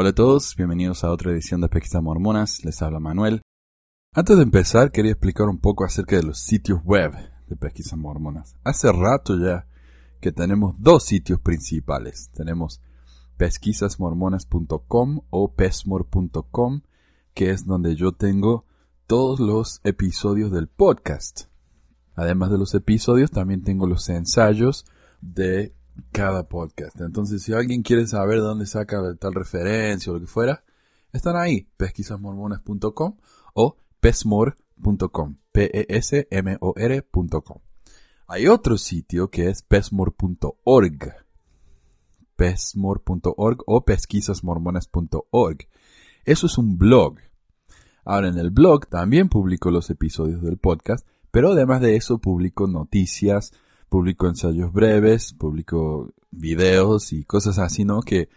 Hola 0.00 0.10
a 0.10 0.14
todos, 0.14 0.54
bienvenidos 0.54 1.02
a 1.02 1.10
otra 1.10 1.32
edición 1.32 1.60
de 1.60 1.68
Pesquisas 1.68 2.00
Mormonas, 2.00 2.64
les 2.64 2.82
habla 2.82 3.00
Manuel. 3.00 3.42
Antes 4.14 4.36
de 4.36 4.44
empezar, 4.44 4.92
quería 4.92 5.10
explicar 5.10 5.48
un 5.48 5.58
poco 5.58 5.84
acerca 5.84 6.14
de 6.14 6.22
los 6.22 6.38
sitios 6.38 6.78
web 6.84 7.14
de 7.48 7.56
Pesquisas 7.56 7.98
Mormonas. 7.98 8.54
Hace 8.62 8.92
rato 8.92 9.36
ya 9.36 9.66
que 10.20 10.30
tenemos 10.30 10.76
dos 10.78 11.02
sitios 11.02 11.40
principales. 11.40 12.30
Tenemos 12.32 12.80
pesquisasmormonas.com 13.38 15.22
o 15.30 15.54
pesmor.com, 15.54 16.82
que 17.34 17.50
es 17.50 17.66
donde 17.66 17.96
yo 17.96 18.12
tengo 18.12 18.66
todos 19.08 19.40
los 19.40 19.80
episodios 19.82 20.52
del 20.52 20.68
podcast. 20.68 21.46
Además 22.14 22.52
de 22.52 22.58
los 22.58 22.72
episodios, 22.74 23.32
también 23.32 23.64
tengo 23.64 23.88
los 23.88 24.08
ensayos 24.08 24.86
de 25.20 25.74
cada 26.12 26.48
podcast. 26.48 27.00
Entonces, 27.00 27.42
si 27.42 27.52
alguien 27.52 27.82
quiere 27.82 28.06
saber 28.06 28.38
dónde 28.40 28.66
saca 28.66 29.00
tal 29.18 29.34
referencia 29.34 30.10
o 30.10 30.14
lo 30.14 30.20
que 30.20 30.26
fuera, 30.26 30.64
están 31.12 31.36
ahí, 31.36 31.68
pesquisasmormonas.com 31.76 33.16
o 33.54 33.76
pesmor.com, 34.00 35.36
P-E-S-M-O-R.com. 35.52 36.88
Hay 38.26 38.46
otro 38.46 38.76
sitio 38.76 39.30
que 39.30 39.48
es 39.48 39.62
pesmor.org, 39.62 41.14
pesmor.org 42.36 43.62
o 43.66 43.84
pesquisasmormonas.org. 43.84 45.68
Eso 46.24 46.46
es 46.46 46.58
un 46.58 46.76
blog. 46.76 47.16
Ahora, 48.04 48.28
en 48.28 48.38
el 48.38 48.50
blog 48.50 48.86
también 48.86 49.28
publico 49.28 49.70
los 49.70 49.88
episodios 49.90 50.42
del 50.42 50.58
podcast, 50.58 51.06
pero 51.30 51.52
además 51.52 51.80
de 51.80 51.96
eso 51.96 52.18
publico 52.18 52.66
noticias, 52.66 53.52
publico 53.88 54.28
ensayos 54.28 54.72
breves, 54.72 55.32
publico 55.32 56.12
videos 56.30 57.12
y 57.12 57.24
cosas 57.24 57.58
así, 57.58 57.84
¿no? 57.84 58.00
Que 58.00 58.28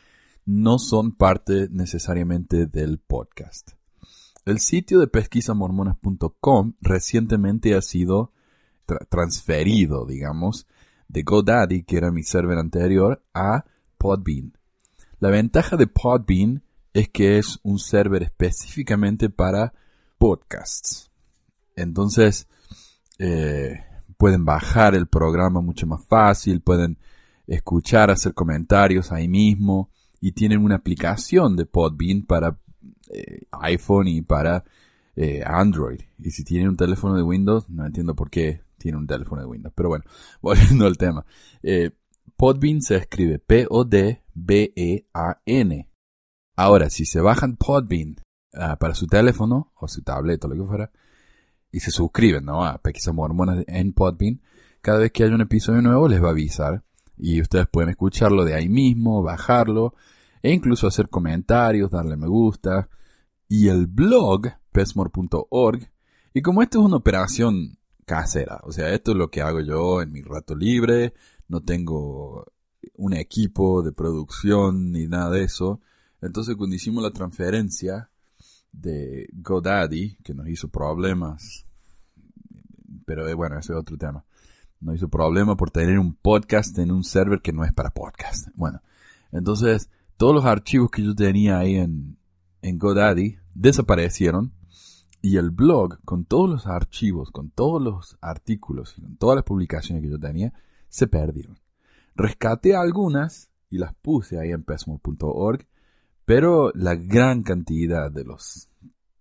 no 0.45 0.79
son 0.79 1.11
parte 1.11 1.67
necesariamente 1.69 2.65
del 2.65 2.99
podcast. 2.99 3.71
El 4.45 4.59
sitio 4.59 4.99
de 4.99 5.07
pesquisamormonas.com 5.07 6.73
recientemente 6.81 7.75
ha 7.75 7.81
sido 7.81 8.31
transferido, 9.09 10.05
digamos, 10.05 10.67
de 11.07 11.23
GoDaddy, 11.23 11.83
que 11.83 11.97
era 11.97 12.11
mi 12.11 12.23
server 12.23 12.57
anterior, 12.57 13.23
a 13.33 13.65
Podbean. 13.97 14.57
La 15.19 15.29
ventaja 15.29 15.77
de 15.77 15.87
Podbean 15.87 16.63
es 16.93 17.09
que 17.09 17.37
es 17.37 17.59
un 17.63 17.77
server 17.77 18.23
específicamente 18.23 19.29
para 19.29 19.73
podcasts. 20.17 21.11
Entonces, 21.75 22.47
eh, 23.19 23.85
pueden 24.21 24.45
bajar 24.45 24.93
el 24.93 25.07
programa 25.07 25.61
mucho 25.61 25.87
más 25.87 26.05
fácil, 26.05 26.61
pueden 26.61 26.99
escuchar, 27.47 28.11
hacer 28.11 28.35
comentarios 28.35 29.11
ahí 29.11 29.27
mismo 29.27 29.89
y 30.19 30.33
tienen 30.33 30.63
una 30.63 30.75
aplicación 30.75 31.55
de 31.55 31.65
Podbean 31.65 32.21
para 32.27 32.59
eh, 33.09 33.47
iPhone 33.49 34.07
y 34.07 34.21
para 34.21 34.63
eh, 35.15 35.41
Android. 35.43 36.01
Y 36.19 36.29
si 36.29 36.43
tienen 36.43 36.69
un 36.69 36.77
teléfono 36.77 37.15
de 37.15 37.23
Windows, 37.23 37.67
no 37.67 37.83
entiendo 37.83 38.15
por 38.15 38.29
qué 38.29 38.61
tiene 38.77 38.99
un 38.99 39.07
teléfono 39.07 39.41
de 39.41 39.47
Windows. 39.47 39.73
Pero 39.75 39.89
bueno, 39.89 40.05
volviendo 40.39 40.85
al 40.85 40.99
tema. 40.99 41.25
Eh, 41.63 41.89
Podbean 42.37 42.83
se 42.83 42.97
escribe 42.97 43.39
P-O-D-B-E-A-N. 43.39 44.21
Ahora, 46.57 46.91
si 46.91 47.05
se 47.07 47.21
bajan 47.21 47.57
Podbean 47.57 48.17
ah, 48.53 48.75
para 48.75 48.93
su 48.93 49.07
teléfono 49.07 49.71
o 49.79 49.87
su 49.87 50.03
tablet 50.03 50.45
o 50.45 50.47
lo 50.47 50.53
que 50.53 50.67
fuera, 50.67 50.91
y 51.71 51.79
se 51.79 51.91
suscriben 51.91 52.45
¿no? 52.45 52.63
a 52.65 52.77
Pesquisa 52.79 53.13
Mormonas 53.13 53.63
en 53.67 53.93
Podbean, 53.93 54.41
cada 54.81 54.99
vez 54.99 55.11
que 55.11 55.23
haya 55.23 55.35
un 55.35 55.41
episodio 55.41 55.81
nuevo 55.81 56.07
les 56.07 56.21
va 56.21 56.27
a 56.27 56.31
avisar 56.31 56.83
y 57.17 57.39
ustedes 57.39 57.67
pueden 57.67 57.91
escucharlo 57.91 58.45
de 58.45 58.55
ahí 58.55 58.67
mismo, 58.67 59.21
bajarlo 59.21 59.93
e 60.41 60.51
incluso 60.51 60.87
hacer 60.87 61.09
comentarios, 61.09 61.91
darle 61.91 62.17
me 62.17 62.27
gusta. 62.27 62.89
Y 63.47 63.67
el 63.67 63.85
blog, 63.85 64.47
pesmore.org, 64.71 65.91
y 66.33 66.41
como 66.41 66.61
esto 66.63 66.79
es 66.79 66.85
una 66.85 66.97
operación 66.97 67.77
casera, 68.05 68.61
o 68.63 68.71
sea, 68.71 68.89
esto 68.89 69.11
es 69.11 69.17
lo 69.17 69.29
que 69.29 69.41
hago 69.41 69.59
yo 69.59 70.01
en 70.01 70.11
mi 70.11 70.21
rato 70.21 70.55
libre, 70.55 71.13
no 71.47 71.61
tengo 71.61 72.51
un 72.95 73.13
equipo 73.13 73.83
de 73.83 73.91
producción 73.91 74.91
ni 74.91 75.07
nada 75.07 75.29
de 75.31 75.43
eso, 75.43 75.81
entonces 76.21 76.55
cuando 76.55 76.75
hicimos 76.75 77.03
la 77.03 77.11
transferencia, 77.11 78.09
de 78.71 79.27
GoDaddy, 79.33 80.17
que 80.23 80.33
nos 80.33 80.47
hizo 80.47 80.69
problemas, 80.69 81.65
pero 83.05 83.27
eh, 83.27 83.33
bueno, 83.33 83.57
ese 83.59 83.73
es 83.73 83.79
otro 83.79 83.97
tema. 83.97 84.25
Nos 84.79 84.95
hizo 84.95 85.09
problemas 85.09 85.57
por 85.57 85.69
tener 85.69 85.99
un 85.99 86.15
podcast 86.15 86.77
en 86.79 86.91
un 86.91 87.03
server 87.03 87.41
que 87.41 87.53
no 87.53 87.63
es 87.63 87.73
para 87.73 87.91
podcast. 87.91 88.47
Bueno, 88.55 88.81
entonces 89.31 89.89
todos 90.17 90.33
los 90.33 90.45
archivos 90.45 90.89
que 90.89 91.03
yo 91.03 91.13
tenía 91.13 91.59
ahí 91.59 91.75
en, 91.75 92.17
en 92.61 92.77
GoDaddy 92.77 93.37
desaparecieron 93.53 94.53
y 95.21 95.37
el 95.37 95.51
blog 95.51 95.99
con 96.03 96.25
todos 96.25 96.49
los 96.49 96.67
archivos, 96.67 97.31
con 97.31 97.51
todos 97.51 97.81
los 97.81 98.17
artículos 98.21 98.93
con 98.93 99.17
todas 99.17 99.35
las 99.35 99.45
publicaciones 99.45 100.03
que 100.03 100.09
yo 100.09 100.19
tenía 100.19 100.53
se 100.89 101.07
perdieron. 101.07 101.59
Rescaté 102.15 102.75
algunas 102.75 103.51
y 103.69 103.77
las 103.77 103.93
puse 103.93 104.39
ahí 104.39 104.51
en 104.51 104.63
pesmore.org 104.63 105.65
pero 106.25 106.71
la 106.73 106.95
gran 106.95 107.43
cantidad 107.43 108.11
de 108.11 108.23
los, 108.23 108.69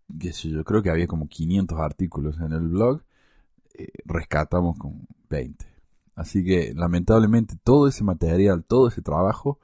yo 0.09 0.65
creo 0.65 0.83
que 0.83 0.91
había 0.91 1.07
como 1.07 1.29
500 1.29 1.79
artículos 1.79 2.41
en 2.41 2.53
el 2.53 2.69
blog, 2.69 3.03
eh, 3.75 3.89
rescatamos 4.05 4.79
con 4.79 5.07
20. 5.29 5.67
Así 6.15 6.45
que 6.45 6.75
lamentablemente 6.75 7.57
todo 7.63 7.89
ese 7.89 8.05
material, 8.05 8.65
todo 8.65 8.89
ese 8.89 9.01
trabajo 9.01 9.59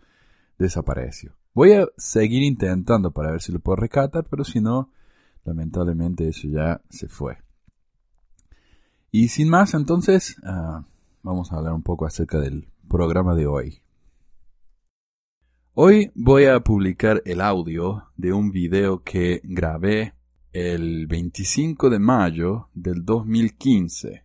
desapareció. 0.59 1.37
Voy 1.53 1.73
a 1.73 1.87
seguir 1.97 2.43
intentando 2.43 3.11
para 3.11 3.31
ver 3.31 3.43
si 3.43 3.53
lo 3.53 3.61
puedo 3.61 3.77
rescatar, 3.77 4.25
pero 4.29 4.45
si 4.45 4.61
no, 4.61 4.91
lamentablemente 5.45 6.29
eso 6.29 6.49
ya 6.49 6.81
se 6.89 7.09
fue. 7.09 7.39
Y 9.11 9.29
sin 9.29 9.49
más, 9.49 9.75
entonces, 9.75 10.37
ah, 10.45 10.85
vamos 11.23 11.53
a 11.53 11.57
hablar 11.57 11.73
un 11.73 11.83
poco 11.83 12.07
acerca 12.07 12.39
del 12.39 12.69
programa 12.89 13.35
de 13.35 13.47
hoy. 13.47 13.81
Hoy 15.79 16.11
voy 16.15 16.47
a 16.47 16.61
publicar 16.61 17.21
el 17.27 17.43
audio 17.43 18.05
de 18.17 18.33
un 18.33 18.51
video 18.51 19.03
que 19.03 19.43
grabé 19.45 20.15
el 20.51 21.07
25 21.07 21.91
de 21.91 21.99
mayo 21.99 22.71
del 22.73 23.05
2015. 23.05 24.25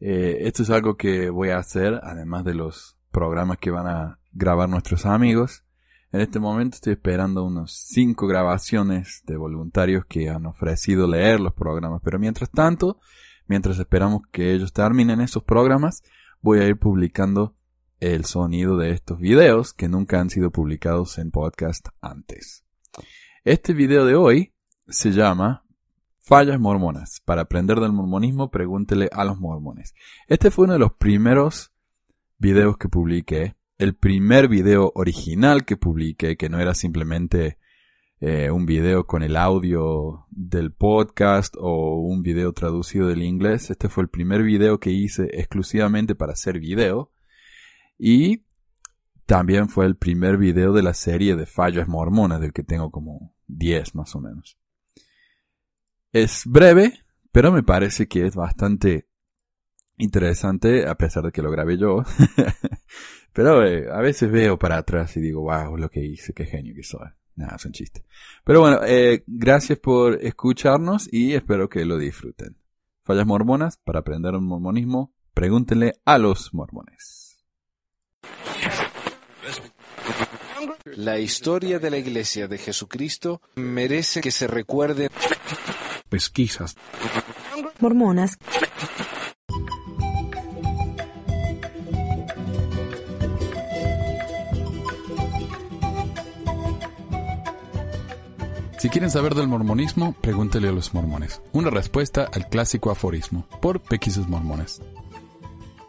Eh, 0.00 0.36
esto 0.40 0.64
es 0.64 0.68
algo 0.68 0.98
que 0.98 1.30
voy 1.30 1.48
a 1.48 1.56
hacer, 1.56 1.98
además 2.02 2.44
de 2.44 2.52
los 2.52 2.98
programas 3.10 3.56
que 3.56 3.70
van 3.70 3.86
a 3.86 4.18
grabar 4.32 4.68
nuestros 4.68 5.06
amigos. 5.06 5.64
En 6.12 6.20
este 6.20 6.40
momento 6.40 6.74
estoy 6.74 6.92
esperando 6.92 7.42
unos 7.42 7.72
5 7.88 8.26
grabaciones 8.26 9.22
de 9.24 9.38
voluntarios 9.38 10.04
que 10.04 10.28
han 10.28 10.44
ofrecido 10.44 11.08
leer 11.08 11.40
los 11.40 11.54
programas, 11.54 12.02
pero 12.04 12.18
mientras 12.18 12.50
tanto, 12.50 13.00
mientras 13.46 13.78
esperamos 13.78 14.24
que 14.30 14.52
ellos 14.52 14.74
terminen 14.74 15.22
esos 15.22 15.42
programas, 15.42 16.02
voy 16.42 16.58
a 16.58 16.68
ir 16.68 16.78
publicando 16.78 17.56
el 18.00 18.24
sonido 18.24 18.78
de 18.78 18.92
estos 18.92 19.18
videos 19.18 19.74
que 19.74 19.88
nunca 19.88 20.20
han 20.20 20.30
sido 20.30 20.50
publicados 20.50 21.18
en 21.18 21.30
podcast 21.30 21.88
antes. 22.00 22.64
Este 23.44 23.74
video 23.74 24.06
de 24.06 24.14
hoy 24.14 24.54
se 24.88 25.12
llama 25.12 25.64
Fallas 26.18 26.58
mormonas. 26.58 27.20
Para 27.24 27.42
aprender 27.42 27.78
del 27.78 27.92
mormonismo, 27.92 28.50
pregúntele 28.50 29.10
a 29.12 29.24
los 29.24 29.38
mormones. 29.38 29.94
Este 30.28 30.50
fue 30.50 30.64
uno 30.64 30.72
de 30.74 30.78
los 30.78 30.92
primeros 30.94 31.72
videos 32.38 32.78
que 32.78 32.88
publiqué. 32.88 33.54
El 33.76 33.94
primer 33.94 34.48
video 34.48 34.92
original 34.94 35.64
que 35.64 35.76
publiqué, 35.76 36.36
que 36.36 36.48
no 36.48 36.58
era 36.58 36.74
simplemente 36.74 37.58
eh, 38.20 38.50
un 38.50 38.64
video 38.64 39.06
con 39.06 39.22
el 39.22 39.36
audio 39.36 40.26
del 40.30 40.72
podcast 40.72 41.54
o 41.58 42.00
un 42.00 42.22
video 42.22 42.52
traducido 42.54 43.08
del 43.08 43.22
inglés. 43.22 43.70
Este 43.70 43.90
fue 43.90 44.04
el 44.04 44.08
primer 44.08 44.42
video 44.42 44.80
que 44.80 44.90
hice 44.90 45.28
exclusivamente 45.32 46.14
para 46.14 46.32
hacer 46.32 46.60
video 46.60 47.10
y 48.02 48.46
también 49.26 49.68
fue 49.68 49.84
el 49.84 49.94
primer 49.94 50.38
video 50.38 50.72
de 50.72 50.82
la 50.82 50.94
serie 50.94 51.36
de 51.36 51.44
fallas 51.44 51.86
mormonas, 51.86 52.40
del 52.40 52.54
que 52.54 52.64
tengo 52.64 52.90
como 52.90 53.34
10 53.46 53.94
más 53.94 54.16
o 54.16 54.20
menos. 54.20 54.58
Es 56.10 56.44
breve, 56.46 57.04
pero 57.30 57.52
me 57.52 57.62
parece 57.62 58.08
que 58.08 58.26
es 58.26 58.34
bastante 58.34 59.06
interesante, 59.98 60.88
a 60.88 60.94
pesar 60.96 61.24
de 61.24 61.30
que 61.30 61.42
lo 61.42 61.50
grabé 61.50 61.76
yo. 61.76 62.02
pero 63.34 63.62
eh, 63.64 63.86
a 63.92 64.00
veces 64.00 64.32
veo 64.32 64.58
para 64.58 64.78
atrás 64.78 65.14
y 65.18 65.20
digo, 65.20 65.42
wow, 65.42 65.76
lo 65.76 65.90
que 65.90 66.02
hice, 66.02 66.32
qué 66.32 66.46
genio 66.46 66.74
que 66.74 66.82
soy. 66.82 67.06
Nada, 67.36 67.56
es 67.56 67.66
un 67.66 67.72
chiste. 67.72 68.06
Pero 68.44 68.60
bueno, 68.60 68.80
eh, 68.86 69.24
gracias 69.26 69.78
por 69.78 70.14
escucharnos 70.24 71.06
y 71.12 71.34
espero 71.34 71.68
que 71.68 71.84
lo 71.84 71.98
disfruten. 71.98 72.56
Fallas 73.04 73.26
mormonas, 73.26 73.76
para 73.76 74.00
aprender 74.00 74.34
un 74.34 74.46
mormonismo, 74.46 75.12
pregúntenle 75.34 76.00
a 76.06 76.16
los 76.16 76.54
mormones. 76.54 77.19
La 80.84 81.18
historia 81.18 81.78
de 81.78 81.90
la 81.90 81.98
Iglesia 81.98 82.48
de 82.48 82.56
Jesucristo 82.56 83.42
merece 83.56 84.20
que 84.20 84.30
se 84.30 84.46
recuerde. 84.46 85.10
Pesquisas. 86.08 86.76
Mormonas. 87.80 88.38
Si 98.78 98.88
quieren 98.88 99.10
saber 99.10 99.34
del 99.34 99.46
mormonismo, 99.46 100.14
pregúntele 100.22 100.68
a 100.68 100.72
los 100.72 100.94
mormones. 100.94 101.42
Una 101.52 101.68
respuesta 101.68 102.30
al 102.32 102.48
clásico 102.48 102.90
aforismo, 102.90 103.46
por 103.60 103.80
Pequises 103.80 104.26
Mormones. 104.26 104.80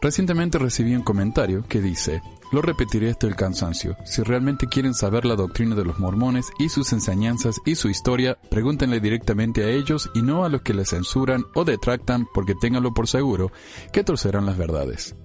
Recientemente 0.01 0.57
recibí 0.57 0.93
un 0.93 1.03
comentario 1.03 1.63
que 1.69 1.79
dice, 1.79 2.21
lo 2.51 2.61
repetiré 2.61 3.09
hasta 3.09 3.27
el 3.27 3.35
cansancio, 3.35 3.95
si 4.05 4.21
realmente 4.23 4.67
quieren 4.67 4.93
saber 4.93 5.25
la 5.25 5.35
doctrina 5.35 5.75
de 5.75 5.85
los 5.85 5.99
mormones 5.99 6.51
y 6.59 6.69
sus 6.69 6.91
enseñanzas 6.93 7.55
y 7.65 7.75
su 7.75 7.89
historia, 7.89 8.37
pregúntenle 8.49 8.99
directamente 8.99 9.63
a 9.63 9.69
ellos 9.69 10.11
y 10.13 10.21
no 10.21 10.43
a 10.43 10.49
los 10.49 10.61
que 10.61 10.73
les 10.73 10.89
censuran 10.89 11.45
o 11.55 11.63
detractan 11.63 12.27
porque 12.33 12.55
ténganlo 12.55 12.93
por 12.93 13.07
seguro 13.07 13.51
que 13.91 14.03
torcerán 14.03 14.45
las 14.45 14.57
verdades. 14.57 15.15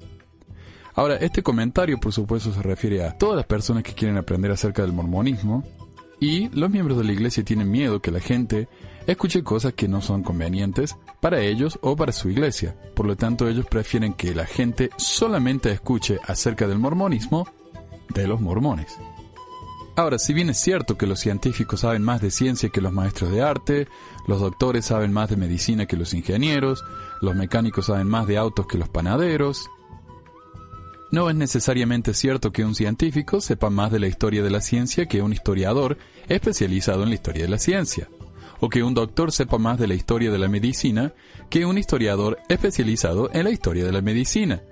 Ahora, 0.94 1.16
este 1.16 1.42
comentario 1.42 1.98
por 1.98 2.12
supuesto 2.12 2.52
se 2.52 2.62
refiere 2.62 3.04
a 3.04 3.18
todas 3.18 3.36
las 3.36 3.46
personas 3.46 3.82
que 3.82 3.92
quieren 3.92 4.16
aprender 4.16 4.50
acerca 4.50 4.82
del 4.82 4.94
mormonismo 4.94 5.62
y 6.20 6.48
los 6.48 6.70
miembros 6.70 6.96
de 6.96 7.04
la 7.04 7.12
iglesia 7.12 7.44
tienen 7.44 7.70
miedo 7.70 8.00
que 8.00 8.10
la 8.10 8.20
gente 8.20 8.68
escuche 9.06 9.42
cosas 9.42 9.74
que 9.74 9.88
no 9.88 10.00
son 10.00 10.22
convenientes 10.22 10.96
para 11.26 11.40
ellos 11.40 11.76
o 11.82 11.96
para 11.96 12.12
su 12.12 12.30
iglesia. 12.30 12.76
Por 12.94 13.04
lo 13.04 13.16
tanto, 13.16 13.48
ellos 13.48 13.66
prefieren 13.66 14.12
que 14.12 14.32
la 14.32 14.46
gente 14.46 14.90
solamente 14.96 15.72
escuche 15.72 16.20
acerca 16.24 16.68
del 16.68 16.78
mormonismo 16.78 17.48
de 18.14 18.28
los 18.28 18.40
mormones. 18.40 18.96
Ahora, 19.96 20.20
si 20.20 20.32
bien 20.32 20.50
es 20.50 20.60
cierto 20.60 20.96
que 20.96 21.08
los 21.08 21.18
científicos 21.18 21.80
saben 21.80 22.04
más 22.04 22.20
de 22.20 22.30
ciencia 22.30 22.68
que 22.68 22.80
los 22.80 22.92
maestros 22.92 23.32
de 23.32 23.42
arte, 23.42 23.88
los 24.28 24.40
doctores 24.40 24.84
saben 24.84 25.12
más 25.12 25.28
de 25.28 25.36
medicina 25.36 25.86
que 25.86 25.96
los 25.96 26.14
ingenieros, 26.14 26.84
los 27.20 27.34
mecánicos 27.34 27.86
saben 27.86 28.06
más 28.06 28.28
de 28.28 28.36
autos 28.36 28.68
que 28.68 28.78
los 28.78 28.88
panaderos, 28.88 29.68
no 31.10 31.28
es 31.28 31.34
necesariamente 31.34 32.14
cierto 32.14 32.52
que 32.52 32.64
un 32.64 32.76
científico 32.76 33.40
sepa 33.40 33.68
más 33.68 33.90
de 33.90 33.98
la 33.98 34.06
historia 34.06 34.44
de 34.44 34.50
la 34.50 34.60
ciencia 34.60 35.06
que 35.06 35.22
un 35.22 35.32
historiador 35.32 35.98
especializado 36.28 37.02
en 37.02 37.08
la 37.08 37.16
historia 37.16 37.42
de 37.42 37.50
la 37.50 37.58
ciencia 37.58 38.08
o 38.60 38.68
que 38.68 38.82
un 38.82 38.94
doctor 38.94 39.32
sepa 39.32 39.58
más 39.58 39.78
de 39.78 39.86
la 39.86 39.94
historia 39.94 40.30
de 40.30 40.38
la 40.38 40.48
medicina 40.48 41.12
que 41.50 41.66
un 41.66 41.78
historiador 41.78 42.38
especializado 42.48 43.30
en 43.32 43.44
la 43.44 43.50
historia 43.50 43.84
de 43.84 43.92
la 43.92 44.00
medicina, 44.00 44.62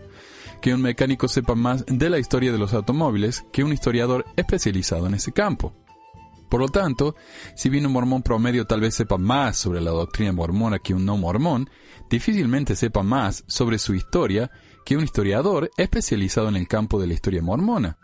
que 0.60 0.74
un 0.74 0.82
mecánico 0.82 1.28
sepa 1.28 1.54
más 1.54 1.84
de 1.86 2.10
la 2.10 2.18
historia 2.18 2.52
de 2.52 2.58
los 2.58 2.72
automóviles 2.74 3.44
que 3.52 3.64
un 3.64 3.72
historiador 3.72 4.24
especializado 4.36 5.06
en 5.06 5.14
ese 5.14 5.32
campo. 5.32 5.74
Por 6.48 6.60
lo 6.60 6.68
tanto, 6.68 7.16
si 7.56 7.68
bien 7.68 7.84
un 7.86 7.92
mormón 7.92 8.22
promedio 8.22 8.66
tal 8.66 8.80
vez 8.80 8.94
sepa 8.94 9.18
más 9.18 9.56
sobre 9.56 9.80
la 9.80 9.90
doctrina 9.90 10.32
mormona 10.32 10.78
que 10.78 10.94
un 10.94 11.04
no 11.04 11.16
mormón, 11.16 11.68
difícilmente 12.08 12.76
sepa 12.76 13.02
más 13.02 13.44
sobre 13.48 13.78
su 13.78 13.94
historia 13.94 14.50
que 14.84 14.96
un 14.96 15.04
historiador 15.04 15.70
especializado 15.76 16.48
en 16.48 16.56
el 16.56 16.68
campo 16.68 17.00
de 17.00 17.08
la 17.08 17.14
historia 17.14 17.42
mormona. 17.42 17.98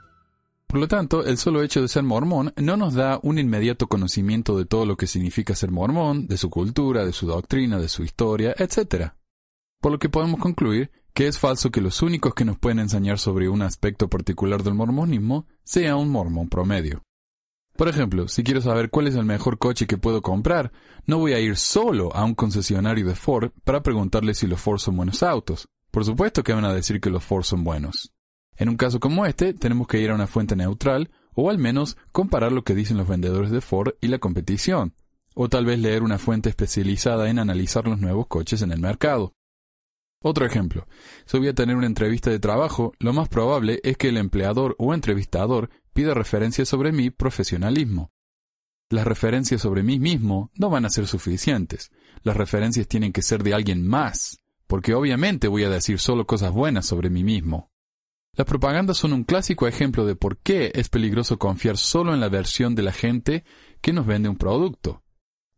Por 0.70 0.78
lo 0.78 0.86
tanto, 0.86 1.24
el 1.24 1.36
solo 1.36 1.64
hecho 1.64 1.82
de 1.82 1.88
ser 1.88 2.04
mormón 2.04 2.54
no 2.56 2.76
nos 2.76 2.94
da 2.94 3.18
un 3.24 3.40
inmediato 3.40 3.88
conocimiento 3.88 4.56
de 4.56 4.66
todo 4.66 4.86
lo 4.86 4.96
que 4.96 5.08
significa 5.08 5.56
ser 5.56 5.72
mormón, 5.72 6.28
de 6.28 6.36
su 6.36 6.48
cultura, 6.48 7.04
de 7.04 7.12
su 7.12 7.26
doctrina, 7.26 7.80
de 7.80 7.88
su 7.88 8.04
historia, 8.04 8.54
etc. 8.56 9.14
Por 9.80 9.90
lo 9.90 9.98
que 9.98 10.08
podemos 10.08 10.38
concluir 10.38 10.92
que 11.12 11.26
es 11.26 11.40
falso 11.40 11.72
que 11.72 11.80
los 11.80 12.02
únicos 12.02 12.34
que 12.34 12.44
nos 12.44 12.56
pueden 12.56 12.78
enseñar 12.78 13.18
sobre 13.18 13.48
un 13.48 13.62
aspecto 13.62 14.06
particular 14.08 14.62
del 14.62 14.74
mormonismo 14.74 15.48
sea 15.64 15.96
un 15.96 16.08
mormón 16.08 16.48
promedio. 16.48 17.02
Por 17.76 17.88
ejemplo, 17.88 18.28
si 18.28 18.44
quiero 18.44 18.60
saber 18.60 18.90
cuál 18.90 19.08
es 19.08 19.16
el 19.16 19.24
mejor 19.24 19.58
coche 19.58 19.88
que 19.88 19.98
puedo 19.98 20.22
comprar, 20.22 20.70
no 21.04 21.18
voy 21.18 21.32
a 21.32 21.40
ir 21.40 21.56
solo 21.56 22.14
a 22.14 22.22
un 22.22 22.36
concesionario 22.36 23.08
de 23.08 23.16
Ford 23.16 23.50
para 23.64 23.82
preguntarle 23.82 24.34
si 24.34 24.46
los 24.46 24.60
Ford 24.60 24.78
son 24.78 24.96
buenos 24.96 25.24
autos. 25.24 25.66
Por 25.90 26.04
supuesto 26.04 26.44
que 26.44 26.52
van 26.52 26.64
a 26.64 26.72
decir 26.72 27.00
que 27.00 27.10
los 27.10 27.24
Ford 27.24 27.42
son 27.42 27.64
buenos. 27.64 28.12
En 28.56 28.68
un 28.68 28.76
caso 28.76 29.00
como 29.00 29.26
este, 29.26 29.54
tenemos 29.54 29.86
que 29.86 30.00
ir 30.00 30.10
a 30.10 30.14
una 30.14 30.26
fuente 30.26 30.56
neutral, 30.56 31.10
o 31.34 31.50
al 31.50 31.58
menos 31.58 31.96
comparar 32.12 32.52
lo 32.52 32.64
que 32.64 32.74
dicen 32.74 32.96
los 32.96 33.08
vendedores 33.08 33.50
de 33.50 33.60
Ford 33.60 33.94
y 34.00 34.08
la 34.08 34.18
competición, 34.18 34.94
o 35.34 35.48
tal 35.48 35.64
vez 35.64 35.78
leer 35.78 36.02
una 36.02 36.18
fuente 36.18 36.48
especializada 36.48 37.30
en 37.30 37.38
analizar 37.38 37.86
los 37.86 37.98
nuevos 37.98 38.26
coches 38.26 38.62
en 38.62 38.72
el 38.72 38.80
mercado. 38.80 39.34
Otro 40.22 40.44
ejemplo, 40.44 40.86
si 41.24 41.38
voy 41.38 41.48
a 41.48 41.54
tener 41.54 41.76
una 41.76 41.86
entrevista 41.86 42.30
de 42.30 42.38
trabajo, 42.38 42.92
lo 42.98 43.14
más 43.14 43.28
probable 43.28 43.80
es 43.82 43.96
que 43.96 44.08
el 44.08 44.18
empleador 44.18 44.76
o 44.78 44.92
entrevistador 44.92 45.70
pida 45.94 46.12
referencias 46.12 46.68
sobre 46.68 46.92
mi 46.92 47.10
profesionalismo. 47.10 48.10
Las 48.90 49.06
referencias 49.06 49.62
sobre 49.62 49.82
mí 49.82 49.98
mismo 49.98 50.50
no 50.54 50.68
van 50.68 50.84
a 50.84 50.90
ser 50.90 51.06
suficientes. 51.06 51.90
Las 52.22 52.36
referencias 52.36 52.86
tienen 52.86 53.12
que 53.12 53.22
ser 53.22 53.42
de 53.42 53.54
alguien 53.54 53.86
más, 53.86 54.40
porque 54.66 54.94
obviamente 54.94 55.48
voy 55.48 55.64
a 55.64 55.70
decir 55.70 55.98
solo 55.98 56.26
cosas 56.26 56.52
buenas 56.52 56.86
sobre 56.86 57.08
mí 57.08 57.24
mismo. 57.24 57.69
Las 58.36 58.46
propagandas 58.46 58.96
son 58.96 59.12
un 59.12 59.24
clásico 59.24 59.66
ejemplo 59.66 60.06
de 60.06 60.14
por 60.14 60.38
qué 60.38 60.70
es 60.74 60.88
peligroso 60.88 61.38
confiar 61.38 61.76
solo 61.76 62.14
en 62.14 62.20
la 62.20 62.28
versión 62.28 62.74
de 62.74 62.82
la 62.82 62.92
gente 62.92 63.44
que 63.80 63.92
nos 63.92 64.06
vende 64.06 64.28
un 64.28 64.36
producto. 64.36 65.02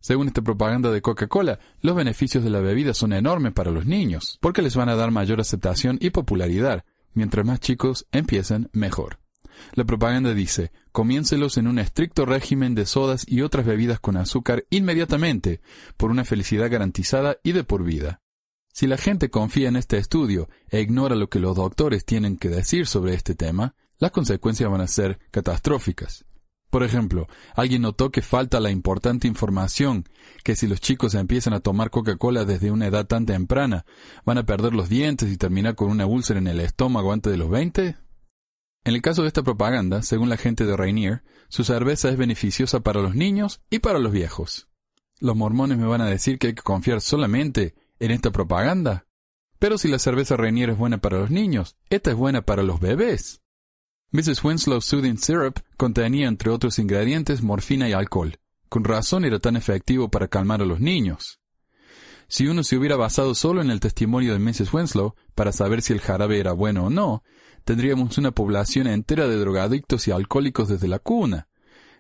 Según 0.01 0.27
esta 0.27 0.43
propaganda 0.43 0.91
de 0.91 1.03
Coca-Cola, 1.03 1.61
los 1.81 1.95
beneficios 1.95 2.43
de 2.43 2.51
la 2.51 2.61
bebida 2.61 2.95
son 2.95 3.13
enormes 3.13 3.53
para 3.53 3.71
los 3.71 3.87
niños, 3.87 4.39
porque 4.41 4.63
les 4.63 4.75
van 4.75 4.89
a 4.89 4.97
dar 4.97 5.13
mayor 5.13 5.41
aceptación 5.41 5.99
y 6.01 6.11
popularidad. 6.11 6.85
Mientras 7.15 7.47
más 7.47 7.61
chicos 7.61 8.07
empiecen, 8.11 8.69
mejor. 8.73 9.21
La 9.75 9.85
propaganda 9.85 10.35
dice, 10.35 10.73
comiéncelos 10.93 11.59
en 11.59 11.69
un 11.69 11.79
estricto 11.79 12.25
régimen 12.25 12.75
de 12.75 12.87
sodas 12.87 13.25
y 13.29 13.43
otras 13.43 13.67
bebidas 13.67 14.01
con 14.01 14.17
azúcar 14.17 14.65
inmediatamente, 14.71 15.61
por 15.97 16.11
una 16.11 16.25
felicidad 16.25 16.71
garantizada 16.71 17.37
y 17.45 17.53
de 17.53 17.63
por 17.63 17.85
vida. 17.85 18.22
Si 18.73 18.87
la 18.87 18.97
gente 18.97 19.31
confía 19.31 19.69
en 19.69 19.77
este 19.77 19.99
estudio 19.99 20.49
e 20.71 20.81
ignora 20.81 21.15
lo 21.15 21.29
que 21.29 21.39
los 21.39 21.57
doctores 21.57 22.07
tienen 22.07 22.39
que 22.39 22.49
decir 22.49 22.87
sobre 22.87 23.15
este 23.15 23.35
tema, 23.35 23.75
las 23.99 24.11
consecuencias 24.11 24.71
van 24.71 24.81
a 24.81 24.87
ser 24.87 25.19
catastróficas. 25.31 26.25
Por 26.71 26.83
ejemplo, 26.83 27.29
alguien 27.55 27.83
notó 27.83 28.11
que 28.11 28.23
falta 28.23 28.59
la 28.59 28.71
importante 28.71 29.29
información 29.29 30.09
que 30.43 30.57
si 30.57 30.67
los 30.67 30.81
chicos 30.81 31.15
empiezan 31.15 31.53
a 31.53 31.61
tomar 31.61 31.91
Coca-Cola 31.91 32.47
desde 32.47 32.71
una 32.71 32.87
edad 32.87 33.07
tan 33.07 33.27
temprana, 33.27 33.85
van 34.25 34.39
a 34.39 34.47
perder 34.47 34.73
los 34.73 34.89
dientes 34.89 35.31
y 35.31 35.37
terminar 35.37 35.75
con 35.75 35.91
una 35.91 36.07
úlcera 36.07 36.41
en 36.41 36.47
el 36.47 36.61
estómago 36.61 37.13
antes 37.13 37.31
de 37.31 37.37
los 37.37 37.51
20? 37.51 37.97
En 38.85 38.95
el 38.95 39.03
caso 39.03 39.21
de 39.21 39.29
esta 39.29 39.43
propaganda, 39.43 40.03
según 40.03 40.31
la 40.31 40.39
gente 40.39 40.65
de 40.65 40.75
Rainier, 40.75 41.23
su 41.51 41.63
cerveza 41.63 42.09
es 42.09 42.17
beneficiosa 42.17 42.81
para 42.81 43.03
los 43.03 43.15
niños 43.15 43.61
y 43.69 43.81
para 43.81 43.99
los 43.99 44.11
viejos. 44.11 44.67
Los 45.21 45.37
mormones 45.37 45.77
me 45.77 45.87
van 45.87 46.01
a 46.01 46.07
decir 46.07 46.39
que 46.39 46.49
hay 46.49 46.55
que 46.55 46.63
confiar 46.63 47.03
solamente 47.03 47.75
en 48.03 48.11
esta 48.11 48.33
propaganda. 48.33 49.07
Pero 49.61 49.79
si 49.79 49.87
la 49.87 50.01
cerveza 50.01 50.37
Rainier 50.37 50.71
es 50.71 50.77
buena 50.77 50.99
para 50.99 51.21
los 51.21 51.31
niños, 51.31 51.77
esta 51.89 52.11
es 52.11 52.17
buena 52.17 52.43
para 52.43 52.65
los 52.65 52.81
bebés. 52.81 53.43
Mrs. 54.11 54.43
Winslow 54.43 54.81
Soothing 54.81 55.19
Syrup 55.19 55.61
contenía, 55.77 56.27
entre 56.27 56.51
otros 56.51 56.81
ingredientes, 56.81 57.43
morfina 57.43 57.89
y 57.89 57.93
alcohol. 57.93 58.41
Con 58.69 58.83
razón 58.83 59.25
era 59.25 59.39
tan 59.39 59.55
efectivo 59.55 60.11
para 60.11 60.27
calmar 60.27 60.63
a 60.63 60.65
los 60.65 60.81
niños. 60.81 61.39
Si 62.27 62.49
uno 62.49 62.65
se 62.65 62.77
hubiera 62.77 62.97
basado 62.97 63.37
solo 63.37 63.63
en 63.63 63.71
el 63.71 63.79
testimonio 63.79 64.33
de 64.33 64.41
Mrs. 64.41 64.75
Winslow 64.75 65.15
para 65.37 65.53
saber 65.53 65.81
si 65.81 65.93
el 65.93 66.01
jarabe 66.01 66.41
era 66.41 66.53
bueno 66.53 66.87
o 66.87 66.91
no, 66.91 67.23
tendríamos 67.65 68.19
una 68.19 68.33
población 68.33 68.89
entera 68.89 69.29
de 69.29 69.37
drogadictos 69.37 70.09
y 70.09 70.11
alcohólicos 70.11 70.69
desde 70.69 70.89
la 70.89 70.99
cuna. 70.99 71.47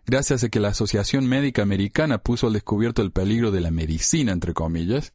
Gracias 0.05 0.43
a 0.43 0.49
que 0.49 0.59
la 0.59 0.69
Asociación 0.69 1.29
Médica 1.29 1.62
Americana 1.62 2.19
puso 2.19 2.49
al 2.49 2.55
descubierto 2.55 3.03
el 3.03 3.12
peligro 3.12 3.53
de 3.53 3.61
la 3.61 3.71
medicina, 3.71 4.33
entre 4.33 4.53
comillas, 4.53 5.15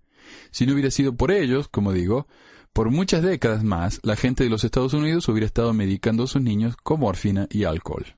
si 0.52 0.66
no 0.66 0.74
hubiera 0.74 0.92
sido 0.92 1.16
por 1.16 1.32
ellos, 1.32 1.68
como 1.68 1.94
digo, 1.94 2.28
por 2.74 2.92
muchas 2.92 3.24
décadas 3.24 3.64
más, 3.64 4.00
la 4.04 4.16
gente 4.16 4.44
de 4.44 4.50
los 4.50 4.64
Estados 4.64 4.94
Unidos 4.94 5.28
hubiera 5.30 5.48
estado 5.48 5.74
medicando 5.74 6.24
a 6.24 6.28
sus 6.28 6.42
niños 6.42 6.76
con 6.78 7.00
morfina 7.00 7.48
y 7.50 7.64
alcohol. 7.64 8.16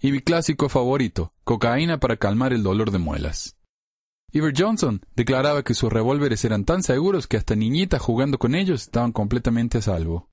Y 0.00 0.10
mi 0.12 0.20
clásico 0.20 0.68
favorito, 0.68 1.32
cocaína 1.44 1.98
para 1.98 2.16
calmar 2.16 2.52
el 2.52 2.62
dolor 2.62 2.90
de 2.90 2.98
muelas. 2.98 3.56
Iver 4.32 4.54
Johnson 4.56 5.00
declaraba 5.14 5.62
que 5.62 5.74
sus 5.74 5.92
revólveres 5.92 6.44
eran 6.44 6.64
tan 6.64 6.82
seguros 6.82 7.26
que 7.26 7.36
hasta 7.36 7.54
niñitas 7.54 8.02
jugando 8.02 8.38
con 8.38 8.54
ellos 8.54 8.82
estaban 8.82 9.12
completamente 9.12 9.78
a 9.78 9.82
salvo. 9.82 10.28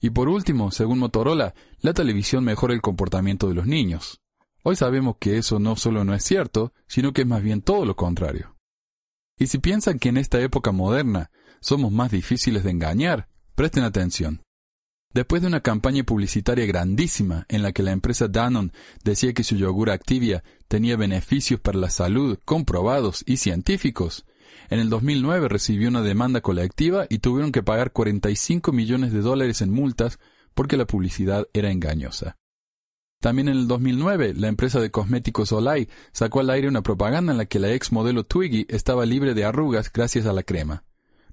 Y 0.00 0.10
por 0.10 0.28
último, 0.28 0.70
según 0.70 0.98
Motorola, 0.98 1.54
la 1.80 1.94
televisión 1.94 2.44
mejora 2.44 2.74
el 2.74 2.82
comportamiento 2.82 3.48
de 3.48 3.54
los 3.54 3.66
niños. 3.66 4.20
Hoy 4.64 4.76
sabemos 4.76 5.16
que 5.18 5.38
eso 5.38 5.58
no 5.58 5.76
solo 5.76 6.04
no 6.04 6.14
es 6.14 6.24
cierto, 6.24 6.72
sino 6.86 7.12
que 7.12 7.22
es 7.22 7.28
más 7.28 7.42
bien 7.42 7.62
todo 7.62 7.86
lo 7.86 7.96
contrario. 7.96 8.51
Y 9.42 9.48
si 9.48 9.58
piensan 9.58 9.98
que 9.98 10.10
en 10.10 10.18
esta 10.18 10.40
época 10.40 10.70
moderna 10.70 11.32
somos 11.60 11.90
más 11.90 12.12
difíciles 12.12 12.62
de 12.62 12.70
engañar, 12.70 13.26
presten 13.56 13.82
atención. 13.82 14.40
Después 15.12 15.42
de 15.42 15.48
una 15.48 15.62
campaña 15.62 16.04
publicitaria 16.04 16.64
grandísima 16.64 17.44
en 17.48 17.64
la 17.64 17.72
que 17.72 17.82
la 17.82 17.90
empresa 17.90 18.28
Danone 18.28 18.70
decía 19.02 19.32
que 19.32 19.42
su 19.42 19.56
yogur 19.56 19.90
Activia 19.90 20.44
tenía 20.68 20.96
beneficios 20.96 21.58
para 21.58 21.76
la 21.76 21.90
salud 21.90 22.38
comprobados 22.44 23.24
y 23.26 23.38
científicos, 23.38 24.26
en 24.70 24.78
el 24.78 24.88
2009 24.88 25.48
recibió 25.48 25.88
una 25.88 26.02
demanda 26.02 26.40
colectiva 26.40 27.06
y 27.10 27.18
tuvieron 27.18 27.50
que 27.50 27.64
pagar 27.64 27.90
45 27.90 28.70
millones 28.70 29.12
de 29.12 29.22
dólares 29.22 29.60
en 29.60 29.72
multas 29.72 30.20
porque 30.54 30.76
la 30.76 30.86
publicidad 30.86 31.48
era 31.52 31.72
engañosa. 31.72 32.36
También 33.22 33.46
en 33.46 33.56
el 33.56 33.68
2009, 33.68 34.34
la 34.34 34.48
empresa 34.48 34.80
de 34.80 34.90
cosméticos 34.90 35.52
Olay 35.52 35.88
sacó 36.10 36.40
al 36.40 36.50
aire 36.50 36.66
una 36.66 36.82
propaganda 36.82 37.30
en 37.30 37.38
la 37.38 37.46
que 37.46 37.60
la 37.60 37.72
ex 37.72 37.92
modelo 37.92 38.24
Twiggy 38.24 38.66
estaba 38.68 39.06
libre 39.06 39.32
de 39.34 39.44
arrugas 39.44 39.92
gracias 39.92 40.26
a 40.26 40.32
la 40.32 40.42
crema. 40.42 40.82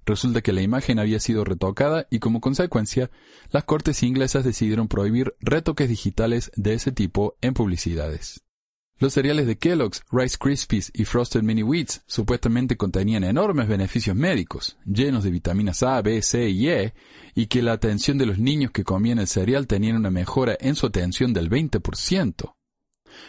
Resulta 0.05 0.41
que 0.41 0.53
la 0.53 0.61
imagen 0.61 0.99
había 0.99 1.19
sido 1.19 1.45
retocada 1.45 2.05
y 2.11 2.19
como 2.19 2.41
consecuencia, 2.41 3.09
las 3.49 3.63
cortes 3.63 4.03
inglesas 4.03 4.43
decidieron 4.43 4.87
prohibir 4.87 5.33
retoques 5.39 5.89
digitales 5.89 6.51
de 6.55 6.75
ese 6.75 6.91
tipo 6.91 7.37
en 7.41 7.55
publicidades. 7.55 8.43
Los 8.99 9.13
cereales 9.13 9.47
de 9.47 9.57
Kellogg's, 9.57 10.03
Rice 10.11 10.37
Krispies 10.37 10.91
y 10.93 11.05
Frosted 11.05 11.41
Mini 11.41 11.63
Wheats 11.63 12.03
supuestamente 12.05 12.75
contenían 12.75 13.23
enormes 13.23 13.69
beneficios 13.69 14.13
médicos, 14.13 14.77
llenos 14.85 15.23
de 15.23 15.31
vitaminas 15.31 15.83
A, 15.83 16.01
B, 16.01 16.21
C 16.21 16.49
y 16.49 16.67
E, 16.67 16.93
y 17.33 17.47
que 17.47 17.61
la 17.61 17.71
atención 17.71 18.17
de 18.17 18.25
los 18.25 18.39
niños 18.39 18.71
que 18.71 18.83
comían 18.83 19.19
el 19.19 19.27
cereal 19.27 19.67
tenían 19.67 19.95
una 19.95 20.11
mejora 20.11 20.57
en 20.59 20.75
su 20.75 20.85
atención 20.85 21.31
del 21.31 21.49
20%. 21.49 22.55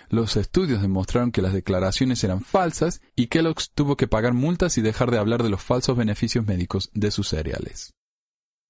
Los 0.08 0.36
estudios 0.36 0.82
demostraron 0.82 1.30
que 1.30 1.40
las 1.40 1.52
declaraciones 1.52 2.24
eran 2.24 2.40
falsas 2.40 3.00
y 3.14 3.28
Kellogg's 3.28 3.70
tuvo 3.72 3.96
que 3.96 4.08
pagar 4.08 4.34
multas 4.34 4.76
y 4.76 4.82
dejar 4.82 5.12
de 5.12 5.18
hablar 5.18 5.44
de 5.44 5.50
los 5.50 5.62
falsos 5.62 5.96
beneficios 5.96 6.44
médicos 6.44 6.90
de 6.94 7.12
sus 7.12 7.28
cereales. 7.28 7.94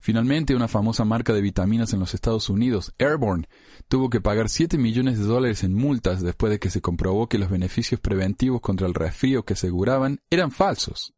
Finalmente, 0.00 0.54
una 0.54 0.66
famosa 0.66 1.04
marca 1.04 1.34
de 1.34 1.42
vitaminas 1.42 1.92
en 1.92 2.00
los 2.00 2.14
Estados 2.14 2.48
Unidos, 2.48 2.94
Airborne, 2.98 3.46
tuvo 3.86 4.08
que 4.08 4.22
pagar 4.22 4.48
7 4.48 4.78
millones 4.78 5.18
de 5.18 5.26
dólares 5.26 5.62
en 5.62 5.74
multas 5.74 6.22
después 6.22 6.50
de 6.50 6.58
que 6.58 6.70
se 6.70 6.80
comprobó 6.80 7.28
que 7.28 7.38
los 7.38 7.50
beneficios 7.50 8.00
preventivos 8.00 8.62
contra 8.62 8.86
el 8.86 8.94
resfrío 8.94 9.44
que 9.44 9.52
aseguraban 9.52 10.20
eran 10.30 10.52
falsos. 10.52 11.12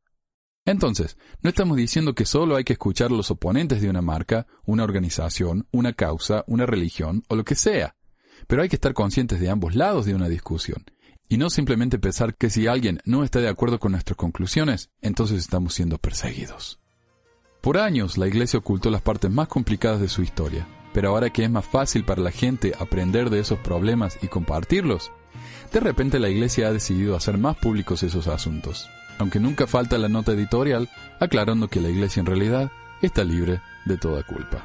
Entonces, 0.64 1.16
no 1.42 1.50
estamos 1.50 1.76
diciendo 1.76 2.14
que 2.14 2.24
solo 2.24 2.56
hay 2.56 2.64
que 2.64 2.72
escuchar 2.72 3.12
a 3.12 3.14
los 3.14 3.30
oponentes 3.30 3.80
de 3.80 3.88
una 3.88 4.02
marca, 4.02 4.46
una 4.64 4.84
organización, 4.84 5.66
una 5.70 5.92
causa, 5.92 6.44
una 6.48 6.66
religión 6.66 7.24
o 7.28 7.36
lo 7.36 7.44
que 7.44 7.54
sea, 7.54 7.94
pero 8.48 8.62
hay 8.62 8.68
que 8.68 8.76
estar 8.76 8.94
conscientes 8.94 9.40
de 9.40 9.48
ambos 9.48 9.76
lados 9.76 10.06
de 10.06 10.14
una 10.14 10.28
discusión, 10.28 10.84
y 11.28 11.36
no 11.36 11.50
simplemente 11.50 11.98
pensar 11.98 12.36
que 12.36 12.50
si 12.50 12.66
alguien 12.66 13.00
no 13.04 13.24
está 13.24 13.40
de 13.40 13.48
acuerdo 13.48 13.78
con 13.78 13.92
nuestras 13.92 14.16
conclusiones, 14.16 14.90
entonces 15.00 15.38
estamos 15.38 15.74
siendo 15.74 15.98
perseguidos. 15.98 16.81
Por 17.62 17.78
años 17.78 18.18
la 18.18 18.26
Iglesia 18.26 18.58
ocultó 18.58 18.90
las 18.90 19.02
partes 19.02 19.30
más 19.30 19.46
complicadas 19.46 20.00
de 20.00 20.08
su 20.08 20.22
historia, 20.22 20.66
pero 20.92 21.10
ahora 21.10 21.30
que 21.30 21.44
es 21.44 21.50
más 21.50 21.64
fácil 21.64 22.04
para 22.04 22.20
la 22.20 22.32
gente 22.32 22.72
aprender 22.76 23.30
de 23.30 23.38
esos 23.38 23.60
problemas 23.60 24.18
y 24.20 24.26
compartirlos, 24.26 25.12
de 25.72 25.78
repente 25.78 26.18
la 26.18 26.28
Iglesia 26.28 26.66
ha 26.66 26.72
decidido 26.72 27.14
hacer 27.14 27.38
más 27.38 27.56
públicos 27.56 28.02
esos 28.02 28.26
asuntos, 28.26 28.90
aunque 29.18 29.38
nunca 29.38 29.68
falta 29.68 29.96
la 29.96 30.08
nota 30.08 30.32
editorial 30.32 30.88
aclarando 31.20 31.68
que 31.68 31.80
la 31.80 31.88
Iglesia 31.88 32.18
en 32.18 32.26
realidad 32.26 32.72
está 33.00 33.22
libre 33.22 33.60
de 33.84 33.96
toda 33.96 34.24
culpa. 34.24 34.64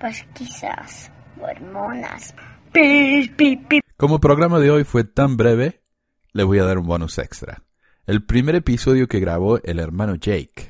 Pues 0.00 0.26
quizás 0.34 1.10
hormonas. 1.40 2.34
Como 3.96 4.14
el 4.16 4.20
programa 4.20 4.58
de 4.58 4.70
hoy 4.70 4.84
fue 4.84 5.04
tan 5.04 5.36
breve, 5.36 5.82
le 6.32 6.44
voy 6.44 6.58
a 6.58 6.64
dar 6.64 6.78
un 6.78 6.86
bonus 6.86 7.18
extra. 7.18 7.62
El 8.06 8.24
primer 8.24 8.56
episodio 8.56 9.08
que 9.08 9.20
grabó 9.20 9.60
el 9.62 9.78
hermano 9.78 10.16
Jake, 10.16 10.68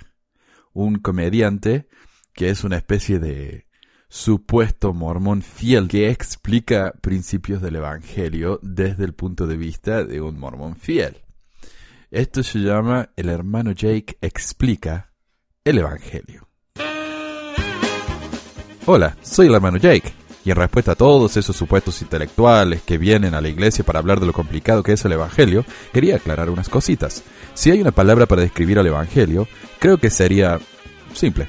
un 0.73 0.97
comediante 0.97 1.89
que 2.33 2.51
es 2.51 2.65
una 2.65 2.77
especie 2.77 3.19
de 3.19 3.67
supuesto 4.09 4.93
mormón 4.93 5.43
fiel 5.43 5.89
que 5.89 6.11
explica 6.11 6.93
principios 7.01 7.63
del 7.63 7.77
Evangelio 7.77 8.61
desde 8.63 9.05
el 9.05 9.15
punto 9.15 9.47
de 9.47 9.57
vista 9.57 10.05
de 10.05 10.21
un 10.21 10.39
mormón 10.39 10.77
fiel. 10.77 11.23
Esto 12.11 12.43
se 12.43 12.61
llama 12.61 13.11
El 13.17 13.29
hermano 13.29 13.73
Jake 13.73 14.19
explica 14.21 15.14
el 15.65 15.79
Evangelio. 15.79 16.47
Hola, 18.85 19.17
soy 19.23 19.47
el 19.47 19.55
hermano 19.55 19.79
Jake, 19.79 20.13
y 20.45 20.51
en 20.51 20.57
respuesta 20.57 20.93
a 20.93 20.95
todos 20.95 21.39
esos 21.39 21.57
supuestos 21.57 22.03
intelectuales 22.03 22.83
que 22.83 22.99
vienen 22.99 23.35
a 23.35 23.41
la 23.41 23.49
iglesia 23.49 23.83
para 23.83 23.99
hablar 23.99 24.21
de 24.21 24.27
lo 24.27 24.35
complicado 24.35 24.83
que 24.83 24.93
es 24.93 25.03
el 25.07 25.13
Evangelio, 25.13 25.65
quería 25.91 26.17
aclarar 26.17 26.51
unas 26.51 26.69
cositas. 26.69 27.23
Si 27.55 27.71
hay 27.71 27.81
una 27.81 27.93
palabra 27.93 28.27
para 28.27 28.43
describir 28.43 28.79
al 28.79 28.87
Evangelio, 28.87 29.49
creo 29.79 29.97
que 29.97 30.11
sería 30.11 30.61
simple. 31.15 31.47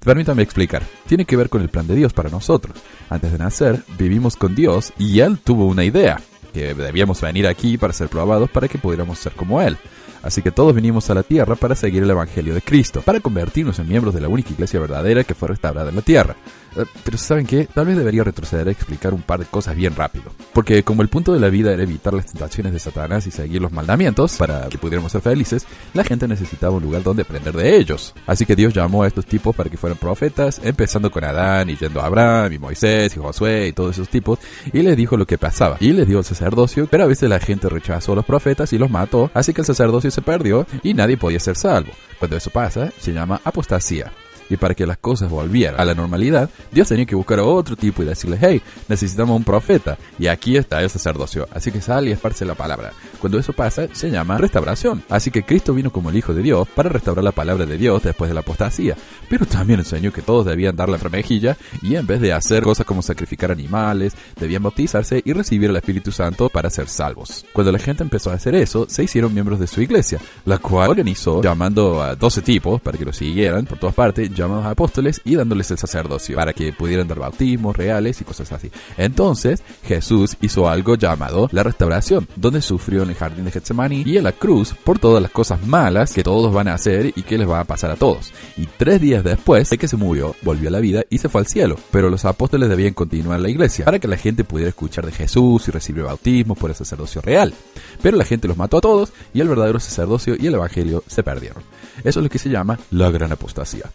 Permítame 0.00 0.42
explicar. 0.42 0.82
Tiene 1.06 1.24
que 1.24 1.36
ver 1.36 1.48
con 1.48 1.62
el 1.62 1.70
plan 1.70 1.86
de 1.86 1.94
Dios 1.94 2.12
para 2.12 2.28
nosotros. 2.28 2.76
Antes 3.08 3.32
de 3.32 3.38
nacer, 3.38 3.82
vivimos 3.96 4.36
con 4.36 4.54
Dios 4.54 4.92
y 4.98 5.20
Él 5.20 5.38
tuvo 5.38 5.66
una 5.66 5.84
idea 5.84 6.20
que 6.52 6.74
debíamos 6.74 7.22
venir 7.22 7.46
aquí 7.46 7.78
para 7.78 7.94
ser 7.94 8.08
probados 8.08 8.50
para 8.50 8.68
que 8.68 8.76
pudiéramos 8.76 9.18
ser 9.18 9.32
como 9.32 9.62
Él. 9.62 9.78
Así 10.24 10.40
que 10.40 10.50
todos 10.50 10.74
vinimos 10.74 11.10
a 11.10 11.14
la 11.14 11.22
tierra 11.22 11.54
para 11.54 11.74
seguir 11.74 12.02
el 12.02 12.10
Evangelio 12.10 12.54
de 12.54 12.62
Cristo, 12.62 13.02
para 13.02 13.20
convertirnos 13.20 13.78
en 13.78 13.88
miembros 13.88 14.14
de 14.14 14.22
la 14.22 14.28
única 14.28 14.52
iglesia 14.52 14.80
verdadera 14.80 15.22
que 15.22 15.34
fue 15.34 15.48
restaurada 15.48 15.90
en 15.90 15.96
la 15.96 16.02
tierra. 16.02 16.34
Eh, 16.76 16.84
pero 17.04 17.18
¿saben 17.18 17.46
qué? 17.46 17.66
Tal 17.72 17.86
vez 17.86 17.96
debería 17.96 18.24
retroceder 18.24 18.68
a 18.68 18.70
explicar 18.70 19.14
un 19.14 19.22
par 19.22 19.40
de 19.40 19.46
cosas 19.46 19.76
bien 19.76 19.94
rápido. 19.94 20.24
Porque 20.52 20.82
como 20.82 21.02
el 21.02 21.08
punto 21.08 21.32
de 21.32 21.40
la 21.40 21.48
vida 21.48 21.72
era 21.72 21.82
evitar 21.82 22.14
las 22.14 22.26
tentaciones 22.26 22.72
de 22.72 22.78
Satanás 22.78 23.26
y 23.26 23.30
seguir 23.30 23.60
los 23.60 23.72
mandamientos 23.72 24.36
para 24.36 24.68
que 24.68 24.78
pudiéramos 24.78 25.12
ser 25.12 25.20
felices, 25.20 25.66
la 25.92 26.04
gente 26.04 26.26
necesitaba 26.26 26.76
un 26.76 26.82
lugar 26.82 27.02
donde 27.02 27.22
aprender 27.22 27.54
de 27.54 27.76
ellos. 27.76 28.14
Así 28.26 28.46
que 28.46 28.56
Dios 28.56 28.74
llamó 28.74 29.02
a 29.02 29.06
estos 29.06 29.26
tipos 29.26 29.54
para 29.54 29.70
que 29.70 29.76
fueran 29.76 29.98
profetas, 29.98 30.60
empezando 30.62 31.10
con 31.10 31.24
Adán 31.24 31.70
y 31.70 31.76
yendo 31.76 32.00
a 32.00 32.06
Abraham 32.06 32.52
y 32.52 32.58
Moisés 32.58 33.14
y 33.16 33.20
Josué 33.20 33.68
y 33.68 33.72
todos 33.72 33.96
esos 33.96 34.08
tipos, 34.08 34.38
y 34.72 34.82
les 34.82 34.96
dijo 34.96 35.16
lo 35.16 35.26
que 35.26 35.38
pasaba. 35.38 35.76
Y 35.80 35.92
les 35.92 36.08
dio 36.08 36.18
el 36.18 36.24
sacerdocio, 36.24 36.88
pero 36.90 37.04
a 37.04 37.08
veces 37.08 37.28
la 37.28 37.40
gente 37.40 37.68
rechazó 37.68 38.12
a 38.12 38.16
los 38.16 38.24
profetas 38.24 38.72
y 38.72 38.78
los 38.78 38.90
mató, 38.90 39.30
así 39.34 39.52
que 39.52 39.60
el 39.60 39.66
sacerdocio 39.66 40.10
se 40.14 40.22
perdió 40.22 40.66
y 40.82 40.94
nadie 40.94 41.16
podía 41.16 41.40
ser 41.40 41.56
salvo. 41.56 41.92
Cuando 42.18 42.36
eso 42.36 42.50
pasa, 42.50 42.90
se 42.98 43.12
llama 43.12 43.40
apostasía 43.44 44.12
y 44.50 44.56
para 44.56 44.74
que 44.74 44.86
las 44.86 44.98
cosas 44.98 45.30
volvieran 45.30 45.80
a 45.80 45.84
la 45.84 45.94
normalidad, 45.94 46.50
Dios 46.72 46.88
tenía 46.88 47.06
que 47.06 47.14
buscar 47.14 47.38
a 47.38 47.44
otro 47.44 47.76
tipo 47.76 48.02
y 48.02 48.06
decirle, 48.06 48.38
hey, 48.40 48.62
necesitamos 48.88 49.36
un 49.36 49.44
profeta, 49.44 49.96
y 50.18 50.26
aquí 50.26 50.56
está 50.56 50.82
el 50.82 50.90
sacerdocio, 50.90 51.48
así 51.52 51.70
que 51.70 51.80
sal 51.80 52.08
y 52.08 52.12
esparce 52.12 52.44
la 52.44 52.54
palabra. 52.54 52.92
Cuando 53.20 53.38
eso 53.38 53.52
pasa, 53.52 53.86
se 53.92 54.10
llama 54.10 54.36
restauración. 54.38 55.02
Así 55.08 55.30
que 55.30 55.44
Cristo 55.44 55.72
vino 55.72 55.90
como 55.90 56.10
el 56.10 56.16
Hijo 56.16 56.34
de 56.34 56.42
Dios 56.42 56.68
para 56.68 56.90
restaurar 56.90 57.24
la 57.24 57.32
palabra 57.32 57.64
de 57.66 57.78
Dios 57.78 58.02
después 58.02 58.28
de 58.28 58.34
la 58.34 58.40
apostasía, 58.40 58.96
pero 59.28 59.46
también 59.46 59.80
enseñó 59.80 60.12
que 60.12 60.22
todos 60.22 60.46
debían 60.46 60.76
dar 60.76 60.88
la 60.88 60.98
mejilla 61.10 61.56
y 61.82 61.96
en 61.96 62.06
vez 62.06 62.20
de 62.20 62.32
hacer 62.32 62.62
cosas 62.62 62.86
como 62.86 63.02
sacrificar 63.02 63.50
animales, 63.50 64.14
debían 64.38 64.62
bautizarse 64.62 65.22
y 65.24 65.32
recibir 65.32 65.70
el 65.70 65.76
Espíritu 65.76 66.12
Santo 66.12 66.48
para 66.48 66.70
ser 66.70 66.88
salvos. 66.88 67.44
Cuando 67.52 67.72
la 67.72 67.78
gente 67.78 68.02
empezó 68.02 68.30
a 68.30 68.34
hacer 68.34 68.54
eso, 68.54 68.86
se 68.88 69.04
hicieron 69.04 69.32
miembros 69.32 69.58
de 69.58 69.66
su 69.66 69.80
iglesia, 69.80 70.18
la 70.44 70.58
cual 70.58 70.90
organizó 70.90 71.42
llamando 71.42 72.02
a 72.02 72.14
12 72.14 72.42
tipos 72.42 72.80
para 72.80 72.98
que 72.98 73.04
lo 73.04 73.12
siguieran 73.12 73.66
por 73.66 73.78
todas 73.78 73.94
partes, 73.94 74.30
llamados 74.44 74.66
apóstoles 74.66 75.20
y 75.24 75.34
dándoles 75.34 75.70
el 75.70 75.78
sacerdocio 75.78 76.36
para 76.36 76.52
que 76.52 76.72
pudieran 76.72 77.08
dar 77.08 77.18
bautismos 77.18 77.76
reales 77.76 78.20
y 78.20 78.24
cosas 78.24 78.52
así. 78.52 78.70
Entonces, 78.96 79.62
Jesús 79.84 80.36
hizo 80.40 80.68
algo 80.68 80.96
llamado 80.96 81.48
la 81.52 81.62
restauración, 81.62 82.28
donde 82.36 82.62
sufrió 82.62 83.02
en 83.02 83.10
el 83.10 83.16
jardín 83.16 83.44
de 83.44 83.50
Getsemaní 83.50 84.02
y 84.06 84.18
en 84.18 84.24
la 84.24 84.32
cruz 84.32 84.74
por 84.84 84.98
todas 84.98 85.22
las 85.22 85.30
cosas 85.30 85.64
malas 85.66 86.12
que 86.12 86.22
todos 86.22 86.52
van 86.52 86.68
a 86.68 86.74
hacer 86.74 87.12
y 87.14 87.22
que 87.22 87.38
les 87.38 87.48
va 87.48 87.60
a 87.60 87.64
pasar 87.64 87.90
a 87.90 87.96
todos. 87.96 88.32
Y 88.56 88.66
tres 88.66 89.00
días 89.00 89.24
después 89.24 89.70
de 89.70 89.78
que 89.78 89.88
se 89.88 89.96
murió, 89.96 90.34
volvió 90.42 90.68
a 90.68 90.72
la 90.72 90.80
vida 90.80 91.04
y 91.10 91.18
se 91.18 91.28
fue 91.28 91.40
al 91.40 91.46
cielo. 91.46 91.76
Pero 91.90 92.10
los 92.10 92.24
apóstoles 92.24 92.68
debían 92.68 92.94
continuar 92.94 93.40
la 93.40 93.50
iglesia 93.50 93.84
para 93.84 93.98
que 93.98 94.08
la 94.08 94.16
gente 94.16 94.44
pudiera 94.44 94.68
escuchar 94.68 95.06
de 95.06 95.12
Jesús 95.12 95.68
y 95.68 95.70
recibir 95.70 96.04
bautismo 96.04 96.54
por 96.54 96.70
el 96.70 96.76
sacerdocio 96.76 97.20
real. 97.20 97.54
Pero 98.02 98.16
la 98.16 98.24
gente 98.24 98.48
los 98.48 98.56
mató 98.56 98.78
a 98.78 98.80
todos 98.80 99.12
y 99.32 99.40
el 99.40 99.48
verdadero 99.48 99.80
sacerdocio 99.80 100.36
y 100.38 100.46
el 100.46 100.54
evangelio 100.54 101.02
se 101.06 101.22
perdieron. 101.22 101.62
Eso 102.02 102.20
es 102.20 102.24
lo 102.24 102.28
que 102.28 102.38
se 102.38 102.50
llama 102.50 102.78
la 102.90 103.10
gran 103.10 103.32
apostasía. 103.32 103.90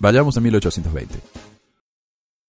Vayamos 0.00 0.34
a 0.38 0.40
1820. 0.40 1.49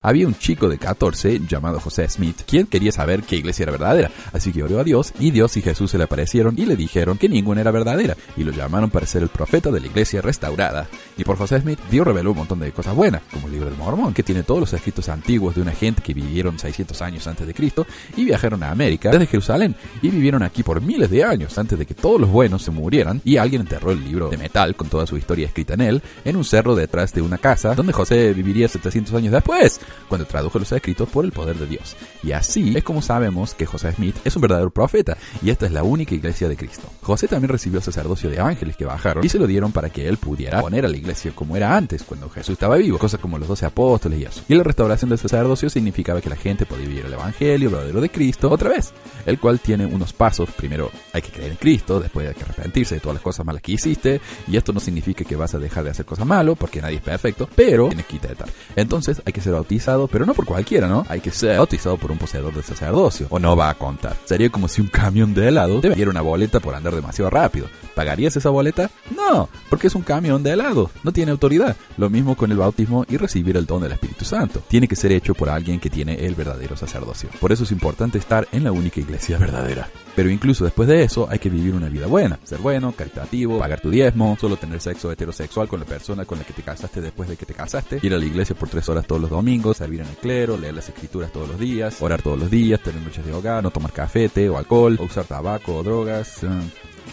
Había 0.04 0.26
un 0.26 0.34
chico 0.34 0.68
de 0.68 0.80
14 0.80 1.42
llamado 1.48 1.80
José 1.80 2.10
Smith, 2.10 2.42
quien 2.48 2.66
quería 2.66 2.92
saber 2.92 3.22
qué 3.22 3.36
iglesia 3.36 3.62
era 3.62 3.74
verdadera, 3.74 4.10
así 4.34 4.52
que 4.52 4.64
oró 4.64 4.80
a 4.80 4.84
Dios 4.84 5.14
y 5.20 5.30
Dios 5.30 5.56
y 5.58 5.62
Jesús 5.62 5.92
se 5.92 6.00
le 6.00 6.06
aparecieron 6.06 6.56
y 6.58 6.66
le 6.66 6.76
dijeron 6.76 7.20
que 7.20 7.30
ninguna 7.30 7.62
era 7.62 7.70
verdadera 7.70 8.18
y 8.36 8.44
lo 8.44 8.52
llamaron 8.52 8.90
para 8.90 9.06
ser 9.06 9.22
el 9.22 9.30
profeta 9.30 9.70
de 9.70 9.80
la 9.80 9.86
iglesia 9.86 10.24
restaurada. 10.24 10.88
Y 11.18 11.24
por 11.24 11.38
José 11.38 11.62
Smith, 11.62 11.78
Dios 11.92 12.08
reveló 12.08 12.32
un 12.32 12.38
montón 12.38 12.62
de 12.62 12.72
cosas 12.72 12.96
buenas, 12.96 13.22
como 13.32 13.46
el 13.46 13.54
libro 13.54 13.70
del 13.70 13.78
Mormón, 13.78 14.16
que 14.16 14.24
tiene 14.24 14.42
todos 14.42 14.62
los 14.62 14.74
escritos 14.74 15.08
antiguos 15.08 15.54
de 15.54 15.62
una 15.62 15.72
gente 15.72 16.02
que 16.02 16.16
vivieron 16.16 16.58
600 16.58 17.00
años 17.04 17.28
antes 17.28 17.46
de 17.46 17.54
Cristo 17.54 17.86
y 18.18 18.26
viajaron 18.26 18.64
a 18.64 18.72
América 18.72 19.12
desde 19.12 19.28
Jerusalén 19.28 19.76
y 20.02 20.10
vivieron 20.10 20.42
aquí 20.42 20.64
por 20.64 20.82
miles 20.82 21.12
de 21.12 21.24
años 21.24 21.56
antes 21.60 21.78
de 21.78 21.86
que 21.86 21.94
todos 21.94 22.20
los 22.20 22.32
buenos 22.32 22.64
se 22.64 22.72
murieran 22.72 23.22
y 23.24 23.38
alguien 23.38 23.62
enterró 23.62 23.92
el 23.92 24.04
libro 24.04 24.30
de 24.30 24.38
metal 24.38 24.76
con 24.76 24.90
toda 24.90 25.06
su 25.06 25.16
historia 25.16 25.46
escrita 25.46 25.76
en 25.76 25.82
él 25.82 26.02
en 26.26 26.38
un 26.38 26.44
cerro 26.44 26.74
detrás 26.74 27.14
de 27.14 27.22
una 27.22 27.38
casa 27.38 27.76
donde 27.76 27.94
José 27.94 28.34
viviría 28.34 28.68
700 28.68 29.14
años 29.14 29.32
después 29.32 29.80
cuando 30.08 30.26
tradujo 30.26 30.60
los 30.60 30.72
escritos 30.72 31.10
por 31.10 31.26
el 31.26 31.32
poder 31.32 31.58
de 31.58 31.68
Dios. 31.68 31.96
Y 32.24 32.32
así 32.32 32.74
es 32.76 32.84
como 32.84 33.02
sabemos 33.02 33.54
que 33.54 33.66
José 33.66 33.92
Smith 33.94 34.16
es 34.24 34.36
un 34.36 34.42
verdadero 34.42 34.70
profeta, 34.70 35.18
y 35.42 35.50
esta 35.50 35.66
es 35.66 35.72
la 35.72 35.84
única 35.84 36.16
iglesia 36.16 36.48
de 36.48 36.58
Cristo. 36.58 36.88
José 37.02 37.28
también 37.28 37.50
recibió 37.50 37.80
el 37.80 37.84
sacerdocio 37.84 38.30
de 38.30 38.40
ángeles 38.40 38.78
que 38.78 38.86
bajaron 38.86 39.26
y 39.26 39.30
se 39.30 39.40
lo 39.40 39.48
dieron 39.48 39.72
para 39.72 39.90
que 39.90 40.08
él 40.08 40.18
pudiera 40.18 40.62
poner 40.62 40.86
a 40.86 40.90
la 40.90 40.98
iglesia 40.98 41.32
como 41.34 41.56
era 41.56 41.76
antes, 41.76 42.04
cuando 42.04 42.30
Jesús 42.30 42.54
estaba 42.54 42.78
vivo, 42.78 42.98
cosas 42.98 43.20
como 43.20 43.38
los 43.38 43.48
doce 43.48 43.66
apóstoles 43.66 44.20
y 44.20 44.24
eso. 44.24 44.44
Y 44.48 44.56
la 44.56 44.64
restauración 44.64 45.10
del 45.10 45.20
sacerdocio 45.20 45.70
significaba 45.70 46.22
que 46.22 46.30
la 46.30 46.36
gente 46.36 46.66
podía 46.66 46.88
vivir 46.88 47.06
el 47.06 47.14
evangelio 47.14 47.70
verdadero 47.70 48.02
de 48.02 48.10
Cristo 48.10 48.50
otra 48.50 48.70
vez, 48.70 48.94
el 49.26 49.40
cual 49.40 49.60
tiene 49.60 49.86
unos 49.86 50.14
pasos. 50.14 50.50
Primero 50.52 50.92
hay 51.14 51.22
que 51.22 51.32
creer 51.32 51.52
en 51.52 51.58
Cristo, 51.58 52.00
después 52.00 52.28
hay 52.28 52.36
que 52.36 52.44
arrepentirse 52.44 52.96
de 52.96 53.02
todas 53.02 53.16
las 53.16 53.24
cosas 53.24 53.46
malas 53.46 53.62
que 53.62 53.74
hiciste, 53.74 54.22
y 54.48 54.58
esto 54.58 54.74
no 54.74 54.80
significa 54.80 55.24
que 55.24 55.36
vas 55.36 55.54
a 55.54 55.60
dejar 55.60 55.84
de 55.84 55.92
hacer 55.92 56.06
cosas 56.06 56.26
malas, 56.26 56.58
porque 56.58 56.82
nadie 56.82 56.98
es 56.98 57.02
perfecto, 57.02 57.50
pero 57.56 57.88
tienes 57.88 58.06
que 58.06 58.16
intentar. 58.16 58.50
Entonces 58.76 59.22
hay 59.26 59.34
que 59.34 59.42
ser 59.42 59.54
bautizado, 59.54 59.81
pero 60.12 60.26
no 60.26 60.34
por 60.34 60.46
cualquiera, 60.46 60.88
¿no? 60.88 61.06
Hay 61.10 61.22
que 61.22 61.32
ser 61.32 61.58
bautizado 61.58 61.98
por 61.98 62.12
un 62.12 62.18
poseedor 62.18 62.54
del 62.54 62.64
sacerdocio, 62.64 63.28
o 63.30 63.40
no 63.40 63.56
va 63.56 63.70
a 63.70 63.74
contar. 63.76 64.16
Sería 64.26 64.50
como 64.50 64.68
si 64.68 64.82
un 64.82 64.88
camión 64.88 65.34
de 65.34 65.48
helado 65.48 65.82
te 65.82 65.90
diera 65.90 66.12
una 66.12 66.22
boleta 66.22 66.60
por 66.60 66.76
andar 66.76 66.96
demasiado 66.96 67.30
rápido. 67.30 67.68
¿Pagarías 67.96 68.36
esa 68.36 68.50
boleta? 68.50 68.90
No, 69.16 69.50
porque 69.70 69.88
es 69.88 69.96
un 69.96 70.02
camión 70.02 70.44
de 70.44 70.52
helado, 70.52 70.92
no 71.04 71.12
tiene 71.12 71.32
autoridad. 71.32 71.76
Lo 71.98 72.10
mismo 72.10 72.36
con 72.36 72.52
el 72.52 72.58
bautismo 72.58 73.06
y 73.10 73.18
recibir 73.18 73.58
el 73.58 73.66
don 73.66 73.82
del 73.82 73.92
Espíritu 73.92 74.26
Santo. 74.26 74.62
Tiene 74.68 74.88
que 74.88 74.96
ser 74.96 75.12
hecho 75.12 75.34
por 75.34 75.50
alguien 75.50 75.80
que 75.80 75.90
tiene 75.90 76.26
el 76.26 76.36
verdadero 76.36 76.76
sacerdocio. 76.76 77.30
Por 77.40 77.52
eso 77.52 77.64
es 77.64 77.72
importante 77.72 78.18
estar 78.18 78.48
en 78.52 78.64
la 78.64 78.72
única 78.72 79.00
iglesia 79.00 79.38
verdadera. 79.38 79.90
Pero 80.16 80.30
incluso 80.30 80.66
después 80.66 80.90
de 80.90 81.04
eso 81.04 81.28
hay 81.30 81.40
que 81.40 81.50
vivir 81.50 81.74
una 81.74 81.88
vida 81.88 82.08
buena, 82.08 82.38
ser 82.44 82.60
bueno, 82.60 82.92
caritativo, 82.92 83.60
pagar 83.60 83.80
tu 83.80 83.90
diezmo, 83.90 84.38
solo 84.40 84.58
tener 84.58 84.82
sexo 84.82 85.12
heterosexual 85.12 85.68
con 85.68 85.80
la 85.80 85.86
persona 85.86 86.26
con 86.26 86.38
la 86.38 86.44
que 86.44 86.54
te 86.54 86.64
casaste 86.64 87.02
después 87.02 87.30
de 87.30 87.38
que 87.38 87.46
te 87.46 87.54
casaste, 87.54 88.00
ir 88.02 88.14
a 88.14 88.18
la 88.18 88.26
iglesia 88.26 88.56
por 88.56 88.68
tres 88.68 88.88
horas 88.90 89.08
todos 89.08 89.22
los 89.22 89.30
domingos, 89.30 89.78
servir 89.78 90.02
en 90.02 90.08
el 90.08 90.16
clero, 90.16 90.58
leer 90.58 90.74
las 90.74 90.90
escrituras 90.90 91.32
todos 91.32 91.48
los 91.48 91.60
días, 91.60 92.02
orar 92.02 92.22
todos 92.22 92.38
los 92.38 92.52
días, 92.52 92.82
tener 92.82 93.02
noches 93.02 93.26
de 93.26 93.34
hogar, 93.34 93.64
no 93.64 93.72
tomar 93.72 93.94
café, 93.94 94.28
té 94.28 94.50
o 94.50 94.58
alcohol, 94.58 94.98
o 95.00 95.06
usar 95.06 95.26
tabaco 95.26 95.78
o 95.78 95.84
drogas. 95.84 96.44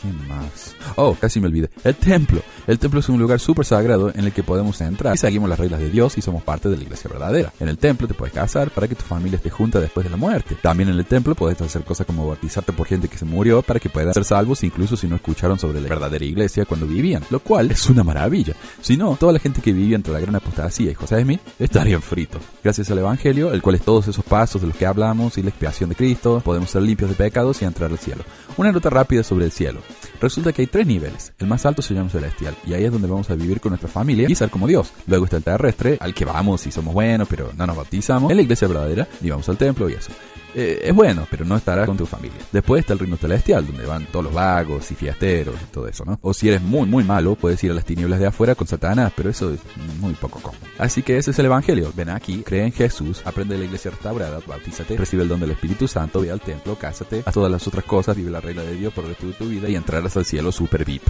¿Qué 0.02 0.08
más? 0.28 0.76
Oh, 0.96 1.14
casi 1.14 1.40
me 1.40 1.46
olvidé. 1.46 1.70
El 1.84 1.96
templo. 1.96 2.40
El 2.68 2.78
templo 2.78 3.00
es 3.00 3.08
un 3.08 3.18
lugar 3.18 3.40
súper 3.40 3.64
sagrado 3.64 4.12
en 4.14 4.26
el 4.26 4.32
que 4.32 4.42
podemos 4.42 4.78
entrar 4.82 5.14
y 5.14 5.16
seguimos 5.16 5.48
las 5.48 5.58
reglas 5.58 5.80
de 5.80 5.88
Dios 5.88 6.18
y 6.18 6.20
somos 6.20 6.42
parte 6.42 6.68
de 6.68 6.76
la 6.76 6.82
iglesia 6.82 7.08
verdadera. 7.10 7.50
En 7.60 7.68
el 7.70 7.78
templo 7.78 8.06
te 8.06 8.12
puedes 8.12 8.34
casar 8.34 8.70
para 8.70 8.86
que 8.86 8.94
tu 8.94 9.04
familia 9.04 9.36
esté 9.36 9.48
junta 9.48 9.80
después 9.80 10.04
de 10.04 10.10
la 10.10 10.18
muerte. 10.18 10.54
También 10.60 10.90
en 10.90 10.98
el 10.98 11.06
templo 11.06 11.34
puedes 11.34 11.58
hacer 11.62 11.82
cosas 11.82 12.06
como 12.06 12.26
bautizarte 12.26 12.74
por 12.74 12.86
gente 12.86 13.08
que 13.08 13.16
se 13.16 13.24
murió 13.24 13.62
para 13.62 13.80
que 13.80 13.88
puedan 13.88 14.12
ser 14.12 14.26
salvos 14.26 14.62
incluso 14.64 14.98
si 14.98 15.06
no 15.06 15.16
escucharon 15.16 15.58
sobre 15.58 15.80
la 15.80 15.88
verdadera 15.88 16.26
iglesia 16.26 16.66
cuando 16.66 16.86
vivían, 16.86 17.22
lo 17.30 17.40
cual 17.40 17.70
es 17.70 17.88
una 17.88 18.04
maravilla. 18.04 18.52
Si 18.82 18.98
no, 18.98 19.16
toda 19.18 19.32
la 19.32 19.38
gente 19.38 19.62
que 19.62 19.72
vivía 19.72 19.96
entre 19.96 20.12
la 20.12 20.20
gran 20.20 20.36
apostasía 20.36 20.90
y 20.90 20.94
José 20.94 21.22
Smith 21.22 21.40
estarían 21.58 22.02
fritos. 22.02 22.42
Gracias 22.62 22.90
al 22.90 22.98
Evangelio, 22.98 23.50
el 23.50 23.62
cual 23.62 23.76
es 23.76 23.82
todos 23.82 24.08
esos 24.08 24.26
pasos 24.26 24.60
de 24.60 24.66
los 24.66 24.76
que 24.76 24.84
hablamos 24.84 25.38
y 25.38 25.42
la 25.42 25.48
expiación 25.48 25.88
de 25.88 25.96
Cristo, 25.96 26.42
podemos 26.44 26.68
ser 26.68 26.82
limpios 26.82 27.08
de 27.08 27.16
pecados 27.16 27.62
y 27.62 27.64
entrar 27.64 27.90
al 27.90 27.98
cielo. 27.98 28.24
Una 28.58 28.72
nota 28.72 28.90
rápida 28.90 29.22
sobre 29.22 29.46
el 29.46 29.52
cielo. 29.52 29.80
Resulta 30.20 30.52
que 30.52 30.62
hay 30.62 30.66
tres 30.66 30.86
niveles. 30.86 31.32
El 31.38 31.46
más 31.46 31.64
alto 31.64 31.80
se 31.80 31.94
llama 31.94 32.10
celestial 32.10 32.57
y 32.66 32.74
ahí 32.74 32.84
es 32.84 32.92
donde 32.92 33.08
vamos 33.08 33.28
a 33.30 33.34
vivir 33.34 33.60
con 33.60 33.70
nuestra 33.70 33.88
familia 33.88 34.26
y 34.28 34.34
ser 34.34 34.50
como 34.50 34.66
Dios. 34.66 34.92
Luego 35.06 35.24
está 35.24 35.36
el 35.36 35.44
terrestre, 35.44 35.98
al 36.00 36.14
que 36.14 36.24
vamos 36.24 36.66
y 36.66 36.70
somos 36.70 36.94
buenos, 36.94 37.28
pero 37.28 37.50
no 37.56 37.66
nos 37.66 37.76
bautizamos. 37.76 38.30
En 38.30 38.36
la 38.36 38.42
iglesia 38.42 38.68
verdadera 38.68 39.08
y 39.20 39.30
vamos 39.30 39.48
al 39.48 39.56
templo 39.56 39.88
y 39.88 39.94
eso. 39.94 40.10
Eh, 40.54 40.88
es 40.88 40.94
bueno, 40.94 41.26
pero 41.30 41.44
no 41.44 41.56
estará 41.56 41.84
con 41.86 41.96
tu 41.96 42.06
familia. 42.06 42.38
Después 42.50 42.80
está 42.80 42.94
el 42.94 42.98
reino 42.98 43.16
celestial, 43.16 43.66
donde 43.66 43.84
van 43.84 44.06
todos 44.06 44.24
los 44.24 44.34
vagos 44.34 44.90
y 44.90 44.94
fiesteros 44.94 45.54
y 45.62 45.66
todo 45.66 45.86
eso, 45.86 46.04
¿no? 46.04 46.18
O 46.22 46.32
si 46.32 46.48
eres 46.48 46.62
muy, 46.62 46.86
muy 46.86 47.04
malo, 47.04 47.34
puedes 47.34 47.62
ir 47.64 47.70
a 47.70 47.74
las 47.74 47.84
tinieblas 47.84 48.18
de 48.18 48.26
afuera 48.26 48.54
con 48.54 48.66
Satanás, 48.66 49.12
pero 49.14 49.30
eso 49.30 49.52
es 49.52 49.60
muy 50.00 50.14
poco 50.14 50.40
común. 50.40 50.60
Así 50.78 51.02
que 51.02 51.18
ese 51.18 51.32
es 51.32 51.38
el 51.38 51.46
Evangelio. 51.46 51.92
Ven 51.94 52.10
aquí, 52.10 52.42
cree 52.42 52.64
en 52.64 52.72
Jesús, 52.72 53.22
aprende 53.24 53.54
de 53.54 53.60
la 53.60 53.66
iglesia 53.66 53.90
restaurada, 53.90 54.40
bautízate, 54.46 54.96
recibe 54.96 55.22
el 55.22 55.28
don 55.28 55.40
del 55.40 55.50
Espíritu 55.50 55.86
Santo, 55.86 56.20
ve 56.20 56.30
al 56.30 56.40
templo, 56.40 56.76
cásate, 56.76 57.22
haz 57.24 57.34
todas 57.34 57.52
las 57.52 57.66
otras 57.66 57.84
cosas, 57.84 58.16
vive 58.16 58.30
la 58.30 58.40
regla 58.40 58.62
de 58.62 58.74
Dios 58.74 58.92
por 58.92 59.04
el 59.04 59.10
resto 59.10 59.26
de 59.26 59.34
tu 59.34 59.48
vida 59.48 59.68
y 59.68 59.76
entrarás 59.76 60.16
al 60.16 60.24
cielo 60.24 60.50
super 60.50 60.84
VIP. 60.84 61.02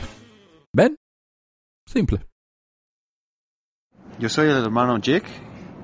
¿Ven? 0.75 0.97
Simple. 1.89 2.21
Yo 4.19 4.29
soy 4.29 4.49
el 4.49 4.63
hermano 4.63 4.99
Jake 4.99 5.27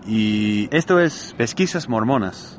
y 0.06 0.68
esto 0.70 1.00
es 1.00 1.34
Pesquisas 1.38 1.88
Mormonas. 1.88 2.52